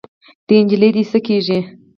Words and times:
دا 0.47 0.55
نجلۍ 0.65 0.89
دې 0.95 1.03
څه 1.11 1.17
کيږي؟ 1.25 1.59